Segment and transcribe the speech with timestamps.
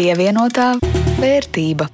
[0.00, 0.78] Pievienotā
[1.20, 1.84] vērtība.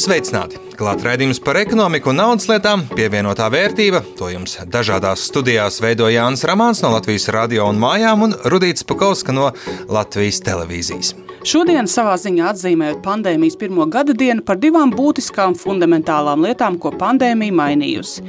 [0.00, 0.56] Sveicināti!
[0.78, 4.00] Klāt raidījums par ekonomiku un naudas lietām, pievienotā vērtība.
[4.16, 9.34] To jums dažādās studijās veido Jānis Ramāns no Latvijas radio un mājām un Rudīts Pakauska
[9.36, 9.50] no
[9.92, 11.12] Latvijas televīzijas.
[11.44, 17.58] Šodien savā ziņā atzīmējot pandēmijas pirmo gada dienu par divām būtiskām fundamentālām lietām, ko pandēmija
[17.60, 18.24] mainījusi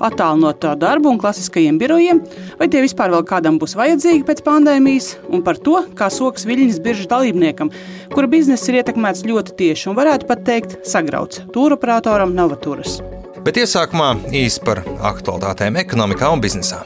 [0.00, 2.22] attālinotā darbu un klasiskajiem birojiem,
[2.58, 6.82] vai tie vispār vēl kādam būs vajadzīgi pēc pandēmijas, un par to, kā sokas viļņas
[6.84, 7.72] biržas dalībniekam,
[8.14, 13.00] kura biznesa ir ietekmēts ļoti tieši un varētu pat teikt sagrauts tūroperatoram Novaturas.
[13.44, 14.82] Bet iesākumā īsi par
[15.12, 16.82] aktuālitātēm ekonomikā un biznesā.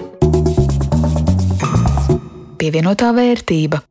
[2.61, 3.83] Pievienotā vērtība.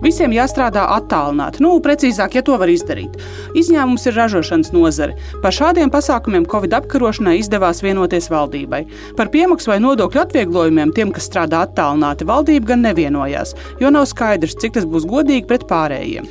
[0.00, 3.18] Visiem jāstrādā attālināti, nu, precīzāk, ja to var izdarīt.
[3.58, 5.16] Izņēmums ir ražošanas nozare.
[5.42, 8.86] Par šādiem pasākumiem Covid apkarošanai izdevās vienoties valdībai.
[9.18, 14.56] Par piemaksu vai nodokļu atvieglojumiem tiem, kas strādā attālināti, valdība gan nevienojās, jo nav skaidrs,
[14.62, 16.28] cik tas būs godīgi pret pārējiem.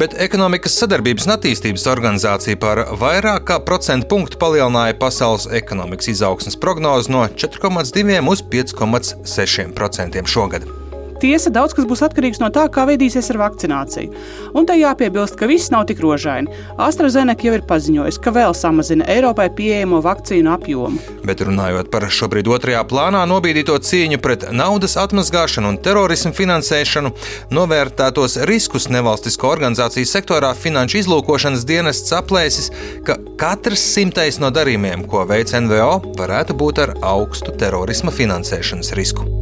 [0.00, 6.56] Bet Ekonomikas sadarbības un attīstības organizācija par vairāk kā procentu punktu palielināja pasaules ekonomikas izaugsmas
[6.60, 10.79] prognozi no 4,2 uz 5,6% šogad.
[11.20, 14.14] Tiesa, daudz kas būs atkarīgs no tā, kā veidīsies ar vakcināciju.
[14.56, 16.48] Un te jāpiebilst, ka viss nav tik rožaini.
[16.80, 21.02] AstraZeneca jau ir paziņojis, ka vēl samazina Eiropai pieejamo vakcīnu apjomu.
[21.28, 27.12] Bet runājot par šobrīd otrajā plānā nobīdīto cīņu pret naudas atmazgāšanu un terorismu finansēšanu,
[27.52, 32.70] novērtētos riskus nevalstisko organizāciju sektorā Finanšu izlūkošanas dienests aplēsis,
[33.04, 39.39] ka katrs simtais no darījumiem, ko veic NVO, varētu būt ar augstu terorisma finansēšanas risku.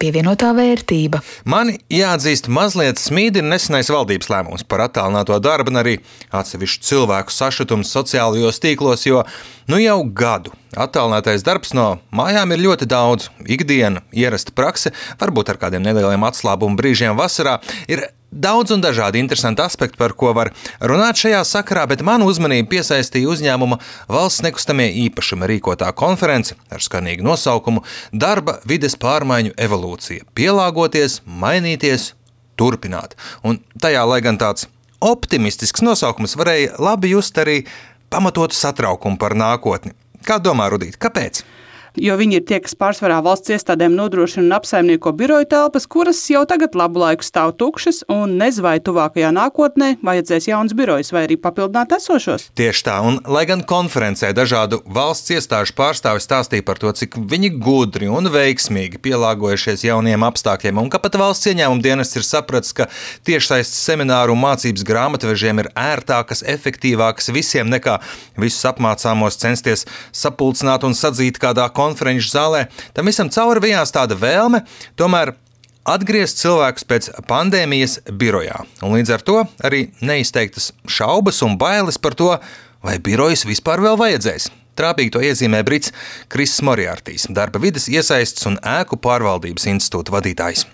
[0.00, 1.20] Pievienotā vērtība.
[1.44, 5.96] Man jāatzīst, mazliet smīdi ir nesenais valdības lēmums par attālināto darbu un arī
[6.36, 9.24] atsevišķu cilvēku sašutumu sociālajos tīklos, jo
[9.70, 13.30] nu jau gadu attālinātais darbs no mājām ir ļoti daudz.
[13.50, 17.58] Ikdiena, ierasta prakse, varbūt ar kādiem nelieliem atslābuma brīžiem vasarā,
[17.90, 22.68] ir Daudz un dažādi interesanti aspekti, par ko var runāt šajā sakarā, bet manu uzmanību
[22.70, 27.82] piesaistīja uzņēmuma valsts nekustamie īpašumi rīkotā konference ar skanīgu nosaukumu
[28.12, 32.12] Darba vides pārmaiņu evolūcija- pielāgoties, mainīties,
[32.56, 33.18] turpināt.
[33.42, 34.68] Un tajā, lai gan tāds
[35.00, 37.66] optimistisks nosaukums varēja labi just arī
[38.10, 39.92] pamatotu satraukumu par nākotni.
[40.22, 41.42] Kā domā Rudīt, kāpēc?
[41.96, 46.44] Jo viņi ir tie, kas pārsvarā valsts iestādēm nodrošina un apsaimnieko biroju telpas, kuras jau
[46.48, 51.38] tagad labu laiku stāv tukšas, un nezinu, vai tuvākajā nākotnē vajadzēs jauns birojs vai arī
[51.40, 52.50] papildināt esošos.
[52.58, 57.52] Tieši tā, un lai gan konferencē dažādu valsts iestāžu pārstāvi stāstīja par to, cik viņi
[57.56, 62.90] gudri un veiksmīgi pielāgojušies jauniem apstākļiem, un ka pat valsts ieņēmuma dienas ir sapratis, ka
[63.28, 67.96] tiešsaistes semināru un mācības grāmatvežiem ir ērtākas, efektīvākas visiem nekā
[68.40, 74.64] visus apmācāmos censties sapulcināt un sadzīt kādā konferenču zālē, tam visam cauri bijās tāda vēlme
[75.00, 75.34] tomēr
[75.88, 78.64] atgriezt cilvēkus pēc pandēmijas birojā.
[78.84, 82.34] Un līdz ar to arī neizteiktas šaubas un bailes par to,
[82.84, 84.50] vai birojas vispār vēl vajadzēs.
[84.78, 85.92] Trāpīgi to iezīmē Brits
[86.32, 90.66] Kristis Moriartīs, darba vidas iesaists un ēku pārvaldības institūta vadītājs.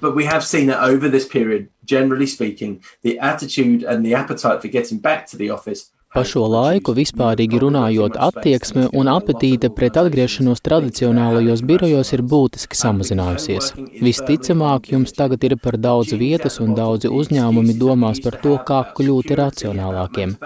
[0.00, 4.60] But we have seen that over this period, generally speaking, the attitude and the appetite
[4.60, 9.96] for getting back to the office Pa šo laiku vispārīgi runājot, attieksme un apetīte pret
[9.98, 13.72] atgriešanos tradicionālajos birojos ir būtiski samazinājusies.
[13.98, 19.32] Visticamāk, jums tagad ir par daudz vietas un daudzi uzņēmumi domās par to, kā kļūt
[19.40, 20.36] racionālākiem.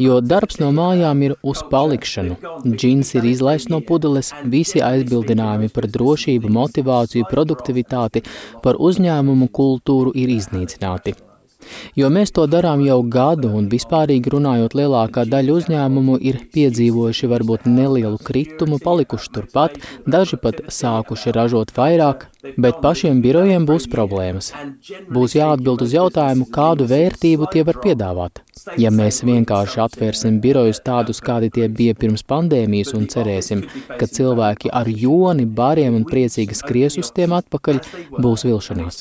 [0.00, 2.38] Jo darbs no mājām ir uz palikšanu.
[2.64, 8.24] Džins ir izlaists no pudeles, visi aizbildinājumi par drošību, motivāciju, produktivitāti,
[8.64, 11.14] par uzņēmumu kultūru ir iznīcināti.
[11.98, 17.70] Jo mēs to darām jau gadu, un vispārīgi runājot, lielākā daļa uzņēmumu ir piedzīvojuši varbūt
[17.70, 24.48] nelielu kritumu, palikuši turpat, daži pat sākuši ražot vairāk, Bet pašiem birojiem būs problēmas.
[25.14, 28.42] Būs jāatbild uz jautājumu, kādu vērtību tie var piedāvāt.
[28.76, 33.62] Ja mēs vienkārši atvērsim birojus tādus, kādi tie bija pirms pandēmijas, un cerēsim,
[33.98, 37.80] ka cilvēki ar joni, bariem un priecīgi skries uz tiem atpakaļ,
[38.22, 39.00] būs vilšanās.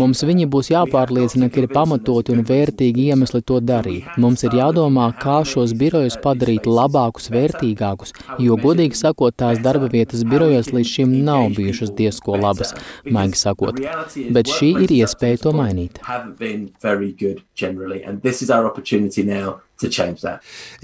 [0.00, 4.08] Mums viņi būs jāpārliecina, ka ir pamatoti un vērtīgi iemesli to darīt.
[4.16, 10.24] Mums ir jādomā, kā šos birojus padarīt labākus, vērtīgākus, jo, godīgi sakot, tās darba vietas
[10.28, 12.72] birojos līdz šim nav bijušas diezko labas
[13.04, 13.78] maigi sakot,
[14.32, 16.00] bet šī ir iespēja to mainīt.
[18.66, 19.60] opportunity now.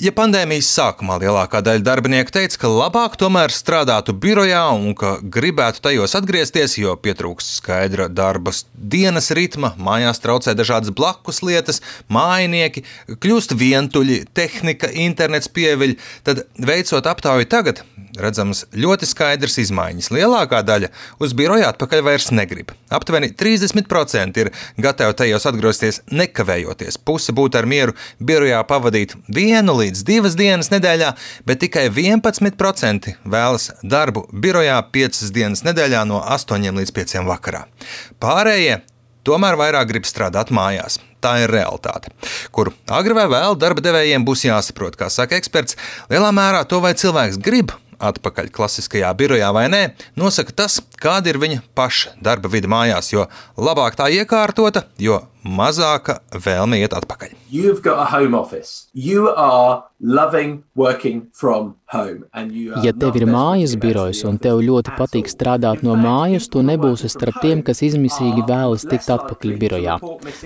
[0.03, 5.83] Ja pandēmijas sākumā lielākā daļa darbinieku teica, ka labāk tomēr strādātu birojā un ka gribētu
[5.85, 12.85] tajos atgriezties, jo pietrūkst skaidra darba dienas ritma, mājās traucē dažādas blakus lietas, mājinieki,
[13.23, 15.97] kļūst vientuļi, tehnika, internets pieviļ,
[16.27, 17.85] tad veicot aptauju tagad,
[18.19, 20.11] redzamas ļoti skaidras izmaiņas.
[20.15, 20.91] Lielākā daļa
[21.23, 22.73] uz biroju atpakaļ vairs negrib.
[22.95, 26.99] Aptuveni 30% ir gatavi tajos atgriezties nekavējoties.
[27.05, 28.88] Puse būtu ar mieru birojā pavadīt
[29.29, 31.15] vienu līdz divas dienas nedēļā,
[31.49, 37.65] bet tikai 11% vēlas darbu birojā piecas dienas nedēļā no 8 līdz 5 vakarā.
[38.23, 38.81] Pārējie
[39.29, 41.01] tomēr vairāk grib strādāt mājās.
[41.19, 42.13] Tā ir realitāte,
[42.55, 45.75] kuru agri vai vēl darba devējiem būs jāsaprot, kā saka eksperts.
[46.13, 49.83] Lielā mērā to, vai cilvēks grib atpakaļ klasiskajā birojā vai nē,
[50.19, 53.27] nosaka tas, kāda ir viņa paša darba vide mājās, jo
[53.59, 57.35] labāk tā iekārtota, jo mazāka vēlme iet atpakaļ.
[62.85, 67.41] Ja tev ir mājas birojs un tev ļoti patīk strādāt no mājas, tu nebūsi starp
[67.43, 69.97] tiem, kas izmisīgi vēlas tikt atpakaļ birojā.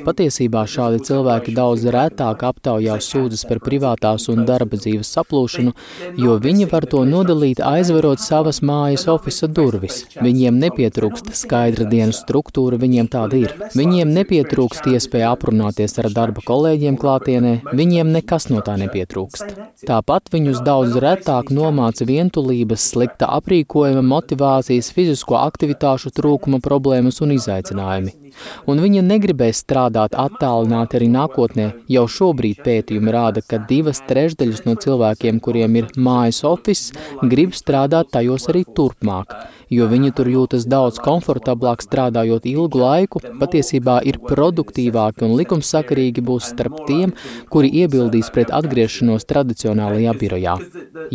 [0.06, 5.74] Patiesībā šādi cilvēki daudz retāk aptaujā sūdzas par privātās un darba dzīves saplūšanu,
[6.22, 10.04] jo viņi var to nodalīt aizverot savas mājas ofisa durvis.
[10.22, 13.56] Viņiem nepietrūkst skaidra dienas struktūra, viņiem tāda ir.
[13.74, 19.56] Viņiem nepietrūkst iespēja aprunāties ar darba kolēģiem klātienē, viņiem nekas no tā nepietrūkst.
[19.88, 28.21] Tāpat viņus daudz retāk nomāca vientulības, slikta aprīkojuma, motivācijas, fizisko aktivitāšu trūkuma problēmas un izaicinājumi.
[28.70, 31.68] Un viņa negribēs strādāt attālināti arī nākotnē.
[31.92, 38.12] Jau šobrīd pētījumi rāda, ka divas trešdaļas no cilvēkiem, kuriem ir mājas office, grib strādāt
[38.14, 39.36] tajos arī turpmāk
[39.72, 46.50] jo viņi tur jūtas daudz komfortablāk strādājot ilgu laiku, patiesībā ir produktīvāki un likumsakarīgi būs
[46.52, 47.14] starp tiem,
[47.52, 50.56] kuri iebildīs pret atgriešanos tradicionālajā birojā.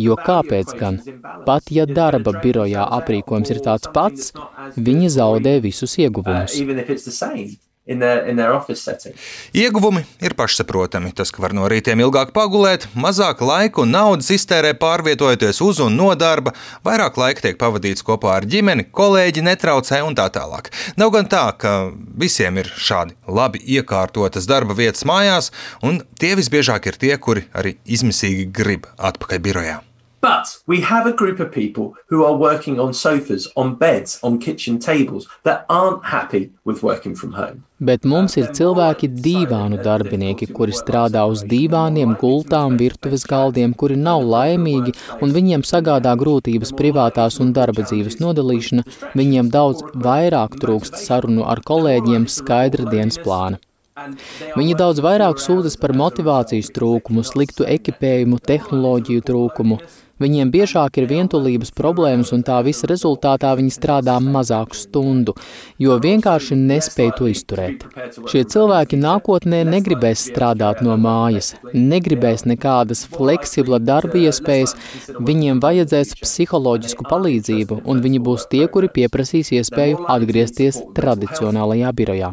[0.00, 1.00] Jo kāpēc gan?
[1.46, 4.32] Pat ja darba birojā aprīkojums ir tāds pats,
[4.76, 6.58] viņi zaudē visus ieguvumus
[7.88, 9.14] in their, in their office setting.
[9.54, 11.10] Ieguvumi ir pašsaprotami.
[11.16, 15.96] Tas, ka var no rītiem ilgāk pagulēt, mazāk laika un naudas iztērē pārvietojoties uz un
[15.96, 16.52] no darba,
[16.86, 20.70] vairāk laika tiek pavadīts kopā ar ģimeni, kolēģi netraucē un tā tālāk.
[21.00, 26.92] Nav gan tā, ka visiem ir šādi labi iekārtotas darba vietas mājās, un tie visbiežāk
[26.92, 29.82] ir tie, kuri arī izmisīgi grib atpakaļ birojā.
[30.20, 34.38] But we have a group of people who are working on sofas, on beds, on
[34.38, 37.62] kitchen tables that aren't happy with working from home.
[37.78, 44.24] Bet mums ir cilvēki, dīvānu darbinieki, kuri strādā uz dīvāniem, gultām, virtuves galdiem, kuri nav
[44.26, 48.82] laimīgi un viņiem sagādā grūtības privātās un darba dzīves nodalīšana,
[49.14, 53.62] viņiem daudz vairāk trūkst sarunu ar kolēģiem skaidra dienas plāna.
[54.58, 59.78] Viņi daudz vairāk sūdzas par motivācijas trūkumu, sliktu ekipējumu, tehnoloģiju trūkumu.
[60.18, 65.34] Viņiem biežāk ir vientulības problēmas, un tā visa rezultātā viņi strādā mazāku stundu,
[65.78, 67.84] jo vienkārši nespēj to izturēt.
[68.26, 74.74] Šie cilvēki nākotnē negribēs strādāt no mājas, negribēs nekādas fleksibla darba iespējas,
[75.22, 82.32] viņiem vajadzēs psiholoģisku palīdzību, un viņi būs tie, kuri pieprasīs iespēju atgriezties tradicionālajā birojā.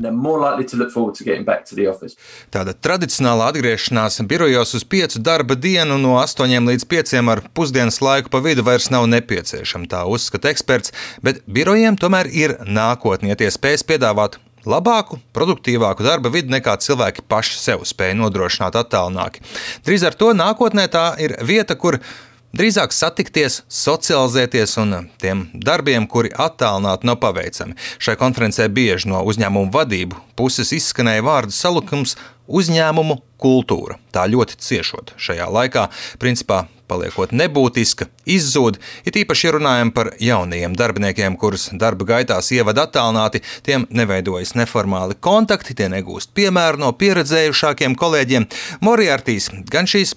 [2.49, 7.99] Tāda tradicionāla atgriešanās birojos uz piecu darba dienu no 8 līdz 5 ar pusdienu pusdienas
[8.01, 13.35] laiku pa vidu vairs nav nepieciešama, tā uzskata eksperts, bet birojiem tomēr ir nākotnē, ja
[13.35, 19.43] tie spēs piedāvāt labāku, produktīvāku darba vidi nekā cilvēki paši sev spēja nodrošināt attālināti.
[19.83, 21.99] Drīz ar to nākotnē tā ir vieta, kur
[22.55, 27.73] Drīzāk satikties, socializēties un tiem darbiem, kuri attālināti nav paveicami.
[27.99, 32.13] Šai konferencē bieži no uzņēmumu vadību puses izskanēja vārdu salukums
[32.47, 33.97] uzņēmumu kultūra.
[34.15, 35.89] Tā ļoti ciešot šajā laikā,
[36.21, 38.07] principā paliekot nebūtiska,
[38.37, 38.79] izzūd.
[39.03, 45.75] It īpaši runājam par jaunajiem darbiniekiem, kurus darba gaitās ievada attālināti, tiem neveidojas neformāli kontakti,
[45.75, 48.47] tie negūst piemēru no pieredzējušākiem kolēģiem.
[48.85, 50.15] Moriartīs gan šīs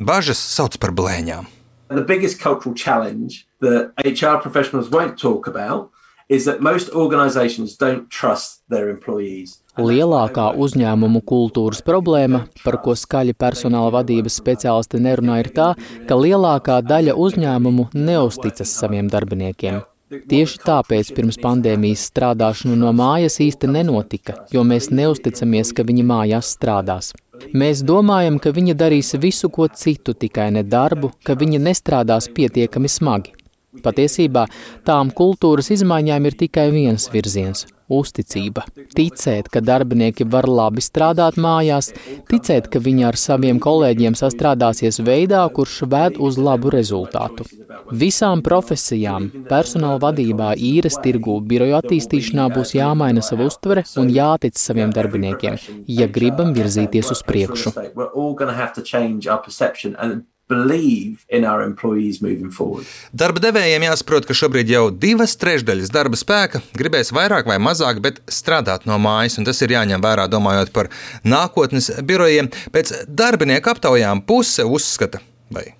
[0.00, 1.53] bažas sauc par blēņām.
[1.88, 5.90] The biggest cultural challenge that HR professionals won't talk about
[6.28, 9.60] is that most organizations don't trust their employees.
[9.76, 15.72] Lielākā uzņēmumu kultūras problēma, par ko skaļi personāla vadības speciālisti nerunā, ir tā,
[16.08, 19.82] ka lielākā daļa uzņēmumu neusticas saviem darbiniekiem.
[20.30, 26.54] Tieši tāpēc pirms pandēmijas strādāšana no mājas īsti nenotika, jo mēs neusticamies, ka viņi mājās
[26.54, 27.10] strādās.
[27.54, 32.90] Mēs domājam, ka viņi darīs visu, ko citu, tikai ne darbu, ka viņi nestrādās pietiekami
[32.90, 33.34] smagi.
[33.84, 34.46] Patiesībā
[34.86, 38.64] tām kultūras izmaiņām ir tikai viens virziens uzticība.
[38.96, 41.92] Ticēt, ka darbinieki var labi strādāt mājās,
[42.30, 47.46] ticēt, ka viņi ar saviem kolēģiem sastrādāsies veidā, kurš ved uz labu rezultātu.
[47.92, 54.94] Visām profesijām, personāla vadībā, īres tirgū, biroju attīstīšanā būs jāmaina sava uztvere un jātic saviem
[54.94, 57.74] darbiniekiem, ja gribam virzīties uz priekšu
[63.16, 68.20] Darba devējiem jāsaprot, ka šobrīd jau divas trešdaļas darba spēka gribēs vairāk vai mazāk, bet
[68.28, 70.90] strādāt no mājas, un tas ir jāņem vērā domājot par
[71.24, 72.50] nākotnes birojiem.
[72.74, 75.22] Pēc darbinieku aptaujām puse uzskata
[75.54, 75.70] vai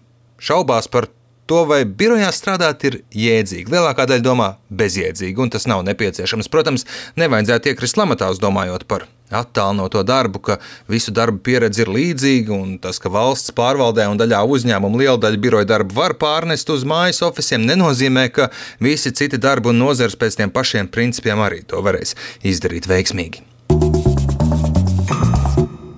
[0.40, 1.24] šaubās par to,
[1.68, 3.70] vai birojā strādāt ir jēdzīgi.
[3.72, 6.48] Lielākā daļa domā bezjēdzīgi, un tas nav nepieciešams.
[6.52, 6.86] Protams,
[7.20, 10.58] nevajadzētu iekrist lamatās domājot par attālinoto darbu, ka
[10.88, 15.42] visu darbu pieredze ir līdzīga, un tas, ka valsts pārvaldē un daļā uzņēmumu liela daļa
[15.42, 18.50] biroja darbu var pārnest uz mājas oficiem, nenozīmē, ka
[18.84, 24.13] visi citi darbi un nozars pēc tiem pašiem principiem arī to varēs izdarīt veiksmīgi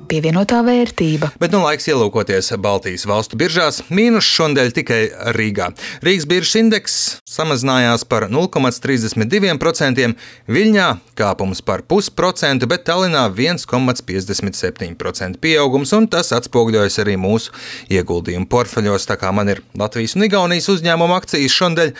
[0.08, 1.26] pievienotā vērtība.
[1.42, 3.82] Bet nu laiks ielūkoties Baltijas valstu biržās.
[3.90, 5.02] Mīnus šodien tikai
[5.36, 5.66] Rīgā.
[6.06, 6.92] Rīgas biržas indeks
[7.28, 10.14] samazinājās par 0,32%,
[10.46, 17.48] Viļņā kāpums par pusprocentu, bet Tallinā 1,57% pieaugums, un tas atspoguļojas arī mūsu
[17.92, 19.08] ieguldījumu portfeļos.
[19.10, 21.90] Tā kā man ir Latvijas un Igaunijas uzņēmuma akcijas šodien,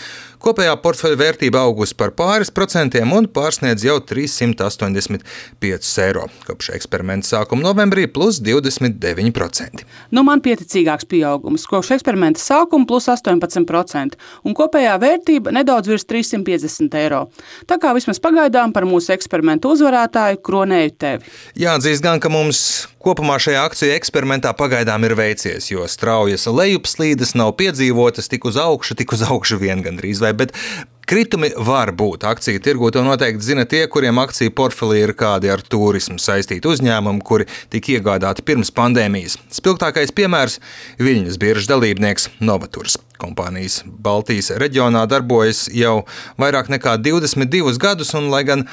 [0.43, 6.27] Kopējā portfeļa vērtība augusi par pāris procentiem un pārsniedz jau 385 eiro.
[6.47, 9.87] Kopš eksperimenta sākuma novembrī plus 29%.
[10.15, 16.99] Nu, man pieticīgāks pieaugums kopš eksperimenta sākuma plus 18%, un kopējā vērtība nedaudz virs 350
[17.01, 17.27] eiro.
[17.69, 21.33] Tā kā vismaz pagaidām par mūsu eksperimentu uzvarētāju kronēju tevi.
[21.61, 27.53] Jāatzīst gan, ka mums kopumā šajā akciju eksperimentā pagaidām ir veicies, jo straujas lejupslīdes nav
[27.61, 30.55] piedzīvotas tik uz augšu, tik uz augšu vien gandrīz vai, bet
[31.07, 35.61] Kritumi var būt akciju tirgū, to noteikti zina tie, kuriem akciju portfelī ir kādi ar
[35.63, 39.37] turismu saistīti uzņēmumi, kuri tika iegādāti pirms pandēmijas.
[39.55, 40.59] Spilgtākais piemērs-
[41.07, 42.99] Viļņas biržas dalībnieks Novaturs.
[43.23, 46.05] Kompānijas Baltijas reģionā darbojas jau
[46.43, 48.67] vairāk nekā 22 gadus, un lai gan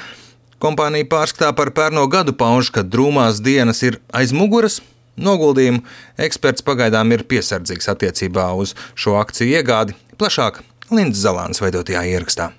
[0.58, 4.80] kompānija pārskatā par pērno gadu pauž, ka drūmās dienas ir aiz muguras,
[5.16, 5.84] noguldījumu
[6.18, 9.94] eksperts pagaidām ir piesardzīgs attiecībā uz šo akciju iegādi.
[10.18, 12.50] Plašāk Lindas Zalāns veidotajā ierakstā.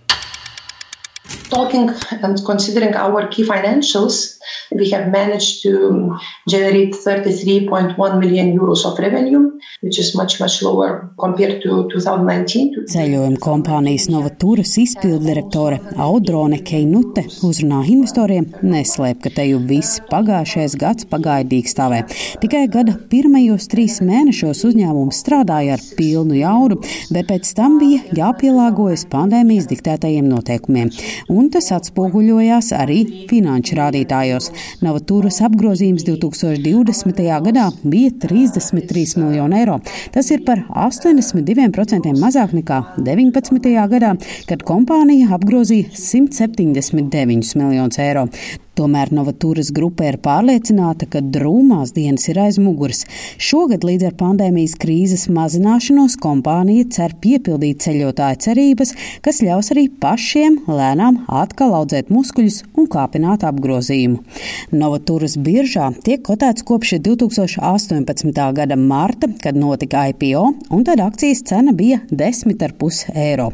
[1.49, 4.39] Talking and considering our key financials,
[4.71, 9.51] we have managed to generate 33.1 million euros of revenue,
[9.81, 12.85] which is much, much lower compared to 2019.
[12.91, 21.07] Ceļojuma kompānijas Novaturas izpildirektore Audrone Keinute uzrunā investoriem neslēp, ka te jau viss pagājušais gads
[21.11, 22.01] pagāja dīkstāvē.
[22.43, 26.81] Tikai gada pirmajos trīs mēnešos uzņēmums strādāja ar pilnu jaudu,
[27.13, 30.91] bet pēc tam bija jāpielāgojas pandēmijas diktētajiem noteikumiem,
[31.31, 34.51] un tas atspoguļojās arī finanšu rādītājos.
[34.85, 37.23] Novaturas apgrozījums 2020.
[37.47, 39.79] gadā bija 33 miljoni eiro.
[40.15, 43.71] Tas ir par 82% mazāk nekā 19.
[43.95, 44.13] gadā,
[44.49, 48.29] kad kompānija apgrozīja 179 miljonus eiro.
[48.75, 53.05] Tomēr Novatūras grupa ir pārliecināta, ka drūmās dienas ir aiz muguras.
[53.39, 58.91] Šogad līdz ar pandēmijas krīzes mazināšanos kompānija cer piepildīt ceļotāju cerības,
[59.23, 64.19] kas ļaus arī pašiem lēnām atkal audzēt muskuļus un kāpināt apgrozījumu.
[64.75, 68.43] Novatūras biržā tiek kotēts kopš 2018.
[68.59, 70.43] gada marta, kad notika IPO,
[70.75, 73.53] un tad akcijas cena bija 10,5 eiro.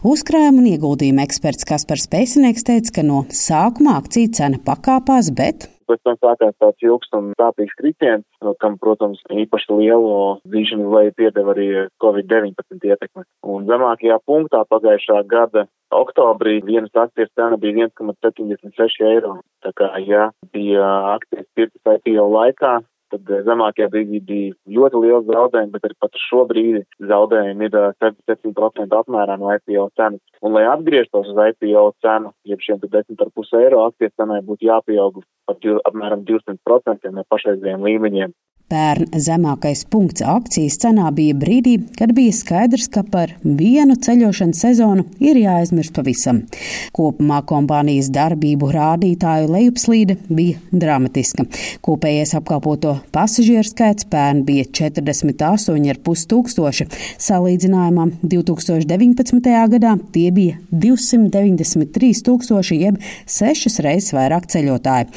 [0.00, 6.00] Uzkrājuma un ieguldījuma eksperts Kaspars Pēcinieks teica, ka no sākuma akciju cena pakāpās, bet pēc
[6.06, 10.14] tam sākās tāds ilgs un sāpīgs kritiens, no kam, protams, īpaši lielu
[10.52, 11.68] zīšanu vai piedeva arī
[12.02, 13.26] Covid-19 ietekme.
[13.44, 19.36] Un zemākajā punktā pagājušā gada oktobrī vienas akcijas cena bija 1,76 eiro.
[19.64, 22.78] Tā kā, ja bija akcijas pirktas IPO laikā,
[23.12, 26.78] tad eh, zemākajā brīdī bija ļoti liels zaudējums, bet arī pat šobrīd
[27.12, 30.22] zaudējumi ir 77% eh, apmērā no IPO cenas.
[30.42, 35.60] Un, lai atgrieztos uz IPO cenu, jeb šiem 10,5 eiro akcijas cenai būtu jāpieaug par
[35.90, 38.34] apmēram 200% no pašreizējiem līmeņiem.
[38.72, 45.04] Pērn zemākais punkts akcijas cenā bija brīdī, kad bija skaidrs, ka par vienu ceļošanas sezonu
[45.20, 46.38] ir jāaizmirst pavisam.
[46.96, 51.44] Kopumā kompānijas darbību rādītāju lejupslīde bija dramatiska.
[51.84, 56.86] Kopējais apkalpoto pasažieru skaits pērn bija 48,5 tūkstoši.
[57.22, 59.50] Salīdzinājumā 2019.
[59.74, 65.10] gadā tie bija 293 tūkstoši, jeb sešas reizes vairāk ceļotāju.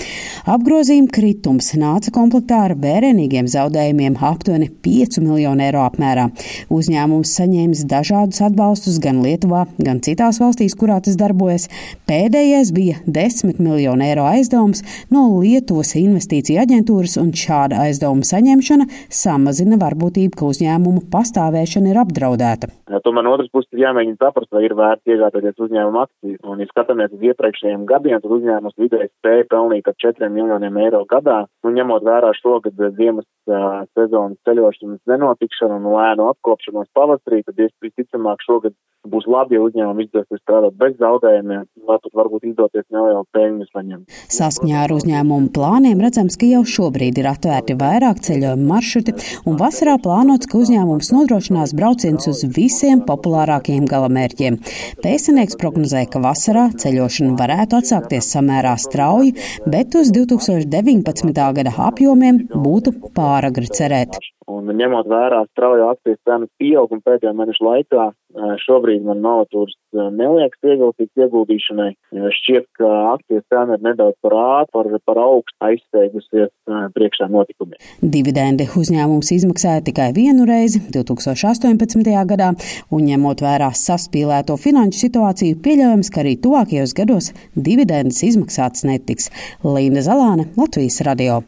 [0.56, 6.28] Apgrozījuma kritums nāca komplektā ar vērienīgiem zaudējumiem aptuveni 5 miljonu eiro apmērā.
[6.74, 11.68] Uzņēmums saņēmis dažādus atbalstus gan Lietuvā, gan citās valstīs, kurā tas darbojas.
[12.10, 19.80] Pēdējais bija 10 miljonu eiro aizdevums no Lietuvas investīcija aģentūras, un šāda aizdevuma saņemšana samazina
[19.82, 22.72] varbūtību, ka uzņēmuma pastāvēšana ir apdraudēta.
[22.92, 26.42] Ja, tomēr no otras puses ir jāmēģina saprast, vai ir vērts iegādāties uzņēmuma akcijas.
[26.46, 31.04] Un, ja skatāmies uz iepriekšējiem gadiem, tad uzņēmums vidēji spēja pelnīt ap 4 miljoniem eiro
[31.10, 31.44] gadā.
[31.66, 37.62] Un, ņemot vērā šo, ka ziemas uh, sezonas ceļošanas nenotikšanu un lēnu apkopšanos pavasarī, tad
[37.84, 38.76] visticamāk šogad
[39.10, 44.16] būs labi, ja uzņēmumi izdosies strādāt bez zaudējumiem, vai pat varbūt izdoties nelielu peļņu saņemt.
[44.34, 49.16] Saskaņā ar uzņēmumu plāniem redzams, ka jau šobrīd ir atvērti vairāk ceļojumu maršruti,
[49.50, 54.60] un vasarā plānots, ka uzņēmums nodrošinās braucienus uz visiem populārākajiem galamērķiem.
[55.06, 59.36] Pēcinieks prognozēja, ka vasarā ceļošana varētu atsākties samērā strauji,
[59.70, 61.34] bet uz 2019.
[61.60, 62.96] gada apjomiem būtu
[63.36, 64.18] pāragri cerēt.
[64.46, 68.04] Un ņemot vērā straujo akcijas cenu pieaugumu pēdējo mēnešu laikā,
[68.62, 69.74] šobrīd man novatūras
[70.14, 71.88] neliekas ieguldīts ieguldīšanai.
[72.38, 76.52] Šķiet, ka akcijas cena ir nedaudz par ātru, par, par augstu aizsteigusies
[76.98, 77.80] priekšā notikumiem.
[78.02, 82.14] Dividendi uzņēmums izmaksāja tikai vienu reizi 2018.
[82.30, 82.52] gadā,
[82.94, 89.32] un ņemot vērā saspīlēto finanšu situāciju, pieļaujams, ka arī tuvākajos gados dividendes izmaksātas netiks.
[89.66, 91.42] Līna Zalāne, Latvijas radio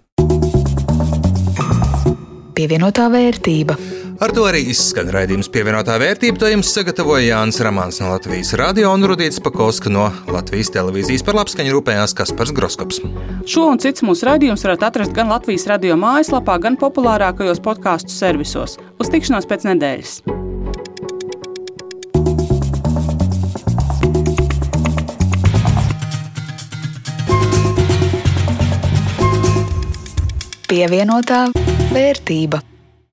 [2.58, 3.78] pievienotā vērtība.
[4.18, 6.40] Ar to arī izskan raidījums pievienotā vērtība.
[6.42, 11.26] To jums sagatavoja Jānis Ramāns no Latvijas radio un Rudīts Pakauska no Latvijas televīzijas.
[11.28, 13.04] Par labskaņu rūpējās Kaspars Groskops.
[13.46, 18.80] Šo un cits mūsu raidījums varat atrast gan Latvijas radio mājaslapā, gan populārākajos podkāstu servisos.
[18.98, 20.18] Uz tikšanos pēc nedēļas!
[30.68, 31.46] Pievienotā
[31.96, 32.60] vērtība.